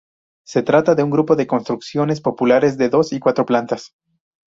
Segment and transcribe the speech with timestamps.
[0.47, 3.93] Se trata de un grupo de construcciones populares de dos y cuatro plantas.